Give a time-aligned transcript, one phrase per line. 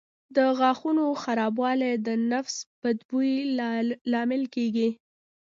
[0.35, 3.33] د غاښونو خرابوالی د نفس بد بوی
[4.13, 4.89] لامل کېږي.